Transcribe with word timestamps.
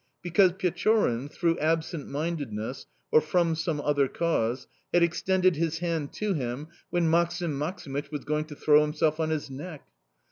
Because 0.23 0.53
Pechorin, 0.53 1.29
through 1.29 1.59
absent 1.59 2.07
mindedness 2.07 2.87
or 3.11 3.21
from 3.21 3.53
some 3.53 3.79
other 3.79 4.07
cause, 4.07 4.65
had 4.91 5.03
extended 5.03 5.57
his 5.57 5.77
hand 5.77 6.11
to 6.13 6.33
him 6.33 6.69
when 6.89 7.07
Maksim 7.07 7.55
Maksimych 7.55 8.09
was 8.11 8.25
going 8.25 8.45
to 8.45 8.55
throw 8.55 8.81
himself 8.81 9.19
on 9.19 9.29
his 9.29 9.51
neck! 9.51 9.85